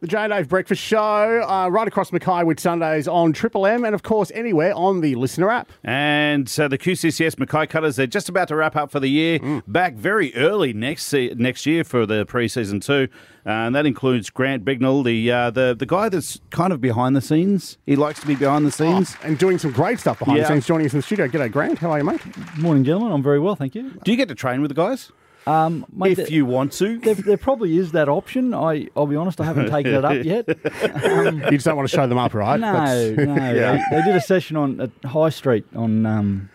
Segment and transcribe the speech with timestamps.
[0.00, 0.98] The Jay and Dave Breakfast Show,
[1.48, 5.50] uh, right across Mackay Whitsundays on Triple M, and of course anywhere on the LiSTNR
[5.50, 5.72] app.
[5.82, 9.62] And uh, the QCCS Mackay Cutters, they're just about to wrap up for the year.
[9.66, 13.08] Back very early next se- next year for the preseason too,
[13.46, 17.16] uh, and that includes Grant Bignell, the uh, the the guy that's kind of behind
[17.16, 17.78] the scenes.
[17.86, 19.16] He likes to be behind the scenes.
[19.22, 21.26] And doing some great stuff behind the scenes, joining us in the studio.
[21.26, 21.78] G'day, Grant.
[21.78, 22.20] How are you, mate?
[22.58, 23.12] Morning, gentlemen.
[23.12, 23.98] I'm very well, thank you.
[24.04, 25.10] Do you get to train with the guys
[25.46, 26.98] Um, mate, if there, you want to?
[26.98, 28.52] there, there probably is that option.
[28.52, 30.46] I, I'll be honest, I haven't taken it up yet.
[31.46, 32.58] You just don't want to show them up, right?
[32.58, 33.34] No, That's- no.
[33.54, 36.50] they, they did a session on at High Street on um,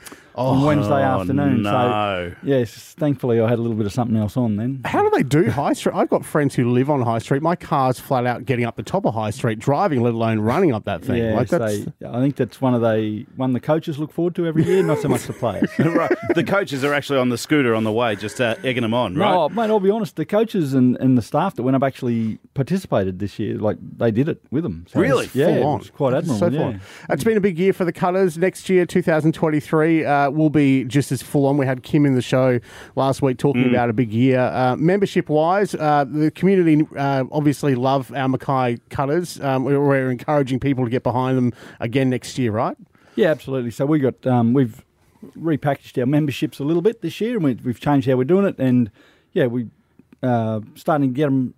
[0.48, 1.62] on Wednesday Oh, afternoon.
[1.63, 1.72] no.
[1.72, 4.82] So yes, thankfully I had a little bit of something else on then.
[4.86, 5.95] How do they do High Street?
[5.95, 7.41] I've got friends who live on High Street.
[7.41, 10.73] My car's flat out getting up the top of High Street, driving, let alone running
[10.73, 11.18] up that thing.
[11.23, 14.35] Yeah, like that's, so I think that's one of the one the coaches look forward
[14.35, 15.70] to every year, not so much the players.
[15.80, 16.12] right.
[16.35, 19.16] The coaches are actually on the scooter on the way, just uh, egging them on,
[19.16, 19.32] right?
[19.32, 20.16] No, mate, I'll be honest.
[20.16, 23.55] The coaches and, and the staff that went up actually participated this year.
[23.58, 24.86] Like they did it with them.
[24.90, 25.26] So Really?
[25.26, 25.76] it's- Yeah, full on.
[25.76, 26.58] it was quite That's admirable.
[26.58, 26.72] so yeah.
[26.74, 26.82] fun.
[27.10, 28.38] It's been a big year for the Cutters.
[28.38, 31.58] Next year, 2023, uh, will be just as full on.
[31.58, 32.60] We had Kim in the show
[32.96, 34.40] last week talking about a big year.
[34.40, 39.40] Uh, membership wise, uh, the community uh, obviously love our Mackay Cutters.
[39.40, 42.76] Um, we're, we're encouraging people to get behind them again next year, right?
[43.15, 43.71] Yeah, absolutely.
[43.71, 44.84] So we got um, we've
[45.38, 48.46] repackaged our memberships a little bit this year, and we, we've changed how we're doing
[48.46, 48.55] it.
[48.58, 48.91] And
[49.34, 49.68] yeah, we
[50.24, 51.54] uh, starting to get them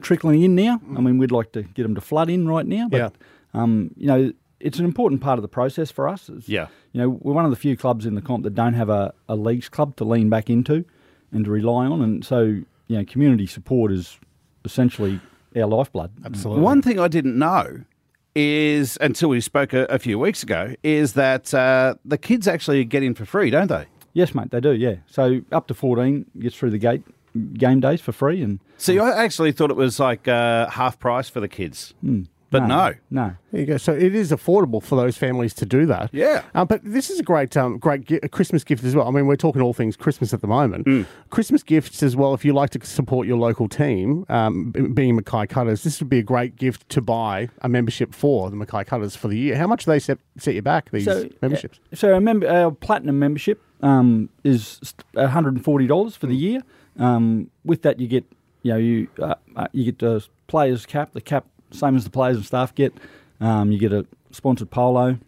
[0.00, 0.80] trickling in now.
[0.96, 3.08] I mean, we'd like to get them to flood in right now, but Yeah.
[3.60, 6.28] um, you know, it's an important part of the process for us.
[6.28, 6.68] It's- Yeah.
[6.92, 9.12] you know, we're one of the few clubs in the comp that don't have a,
[9.28, 10.84] a leagues club to lean back into
[11.32, 12.42] and to rely on, and so
[12.88, 14.18] you know, community support is
[14.64, 15.20] essentially
[15.56, 16.10] our lifeblood.
[16.24, 16.62] Absolutely.
[16.62, 17.80] One thing I didn't know
[18.34, 22.84] is, until we spoke a, a few weeks ago, is that uh, the kids actually
[22.84, 23.86] get in for free, don't they?
[24.12, 24.72] Yes, mate, they do.
[24.72, 27.02] Yeah, so up to fourteen gets through the gate
[27.54, 31.28] game days for free, and See, I actually thought it was like uh, half price
[31.28, 31.94] for the kids,
[32.50, 32.92] but no.
[33.10, 33.34] no.
[33.50, 33.76] There you go.
[33.76, 36.10] So it is affordable for those families to do that.
[36.12, 36.42] Yeah.
[36.54, 39.08] Uh, but this is a great, um, great gi- a Christmas gift as well.
[39.08, 41.06] I mean, we're talking all things Christmas at the moment.
[41.30, 42.34] Christmas gifts as well.
[42.34, 46.08] If you like to support your local team, um, b- being Mackay Cutters, this would
[46.08, 49.56] be a great gift to buy a membership for the Mackay Cutters for the year.
[49.56, 51.80] How much do they set, set you back these So memberships?
[51.92, 54.80] uh, so our, member, our platinum membership um, is
[55.14, 56.60] one hundred and forty dollars for the year.
[56.98, 58.24] Um, with that, you get
[58.62, 62.10] you know you uh, uh, you get the players cap, the cap same as the
[62.10, 62.94] players and staff get.
[63.40, 65.18] Um, you get a sponsored polo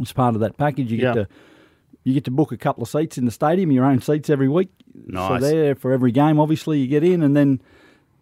[0.00, 0.90] as part of that package.
[0.90, 1.28] You get to
[2.04, 4.48] you get to book a couple of seats in the stadium, your own seats every
[4.48, 4.70] week.
[5.06, 5.40] Nice.
[5.40, 7.60] So there for every game, obviously you get in, and then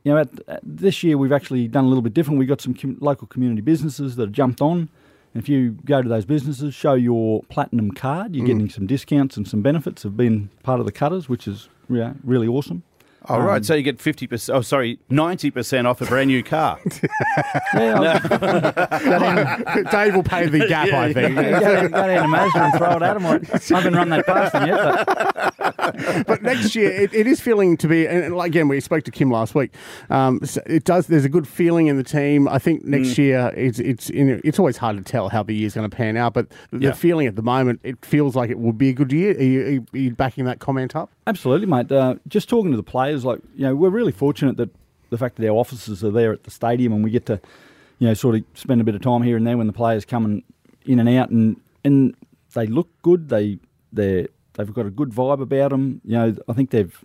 [0.04, 2.38] you know at, at this year we've actually done a little bit different.
[2.38, 4.88] We've got some com- local community businesses that have jumped on.
[5.32, 9.36] And if you go to those businesses, show your platinum card, you're getting some discounts
[9.36, 12.82] and some benefits of being part of the cutters, which is yeah, really awesome.
[13.26, 16.78] All Um, right, so you get 50%, oh, sorry, 90% off a brand new car.
[17.74, 18.18] Yeah,
[19.90, 21.34] Dave will pay the gap, I think.
[21.36, 23.26] go, down, go down to Mazda and throw it at them.
[23.26, 25.56] I haven't run that past them yet, but
[26.26, 29.10] but next year it, it is feeling to be and like, again we spoke to
[29.10, 29.72] Kim last week
[30.10, 33.52] um, so it does there's a good feeling in the team I think next year
[33.56, 36.34] it's it's in, it's always hard to tell how the year's going to pan out
[36.34, 36.92] but the Yeah.
[36.92, 39.60] feeling at the moment it feels like it will be a good year are you,
[39.62, 41.92] are you- are you backing that comment up Absolutely, mate.
[41.92, 44.70] Uh, just talking to the players, like you know, we're really fortunate that
[45.10, 47.40] the fact that our offices are there at the stadium, and we get to,
[47.98, 50.04] you know, sort of spend a bit of time here and there when the players
[50.04, 50.42] coming
[50.86, 52.14] in and out, and and
[52.54, 53.28] they look good.
[53.28, 53.58] They
[53.92, 56.00] they they've got a good vibe about them.
[56.04, 57.04] You know, I think they've,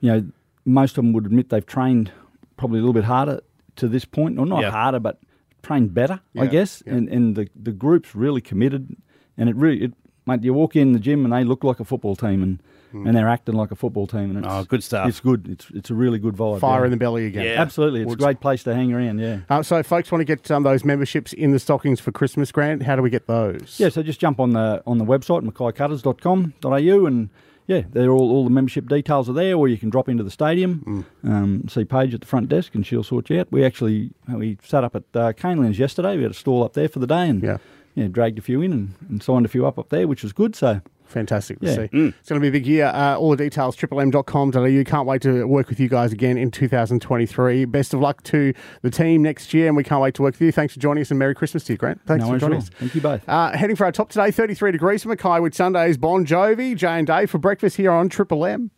[0.00, 0.26] you know,
[0.64, 2.10] most of them would admit they've trained
[2.56, 3.40] probably a little bit harder
[3.76, 4.70] to this point, or not Yeah.
[4.70, 5.18] harder, but
[5.62, 6.82] trained better, Yeah, I guess.
[6.86, 6.94] yeah.
[6.94, 8.96] And and the the group's really committed,
[9.36, 9.92] and it really, it,
[10.26, 13.14] mate, you walk in the gym and they look like a football team, and and
[13.14, 15.08] they're acting like a football team, and it's, Oh, good stuff.
[15.08, 15.48] It's good.
[15.48, 16.60] It's it's a really good vibe.
[16.60, 16.84] fire yeah.
[16.86, 17.60] in the belly again Yeah.
[17.62, 18.22] Absolutely, it's Woods.
[18.22, 19.18] a great place to hang around.
[19.18, 19.40] Yeah.
[19.48, 22.50] uh, so if folks want to get um, those memberships in the stockings for Christmas
[22.52, 25.42] Grant how do we get those Yeah, so just jump on the on the website
[25.48, 27.30] mackaycutters.com.au and
[27.66, 30.30] yeah, they're all, all the membership details are there, or you can drop into the
[30.30, 33.52] stadium, um, see Paige at the front desk, and she'll sort you out.
[33.52, 36.16] We actually we sat up at uh, Canelands yesterday.
[36.16, 37.58] We had a stall up there for the day, and Yeah.
[37.94, 40.32] yeah, dragged a few in and, and signed a few up up there, which was
[40.32, 40.56] good.
[40.56, 41.74] So Fantastic to Yeah.
[41.74, 41.82] see.
[41.92, 42.86] It's going to be a big year.
[42.86, 44.84] Uh, all the details, triplem.com.au.
[44.84, 47.64] Can't wait to work with you guys again in 2023.
[47.66, 50.40] Best of luck to the team next year, and we can't wait to work with
[50.42, 50.52] you.
[50.52, 52.00] Thanks for joining us, and Merry Christmas to you, Grant.
[52.06, 52.62] Thanks no for joining all.
[52.62, 52.70] us.
[52.78, 53.28] Thank you both.
[53.28, 57.06] Uh, heading for our top today, 33 degrees for Mackay Whitsundays, Bon Jovi, Jay and
[57.06, 58.70] Dave for breakfast here on Triple M.